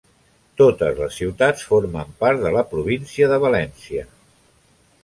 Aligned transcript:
Totes 0.61 1.01
les 1.01 1.17
ciutats 1.21 1.67
formen 1.73 2.17
part 2.25 2.43
de 2.47 2.55
la 2.57 2.65
província 2.73 3.31
de 3.35 3.41
València. 3.47 4.09